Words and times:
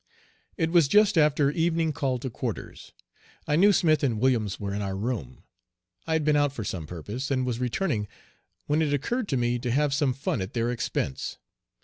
It 0.57 0.71
was 0.71 0.87
just 0.87 1.15
after 1.15 1.51
"evening 1.51 1.93
call 1.93 2.17
to 2.17 2.31
quarters." 2.31 2.91
I 3.47 3.55
knew 3.55 3.71
Smith 3.71 4.01
and 4.01 4.19
Williams 4.19 4.59
were 4.59 4.73
in 4.73 4.81
our 4.81 4.95
room. 4.97 5.43
I 6.07 6.13
had 6.13 6.25
been 6.25 6.35
out 6.35 6.51
for 6.53 6.63
some 6.63 6.87
purpose, 6.87 7.29
and 7.29 7.45
was 7.45 7.59
returning 7.59 8.07
when 8.65 8.81
it 8.81 8.95
occurred 8.95 9.27
to 9.27 9.37
me 9.37 9.59
to 9.59 9.69
have 9.69 9.93
some 9.93 10.13
fun 10.15 10.41
at 10.41 10.55
their 10.55 10.71
expense. 10.71 11.37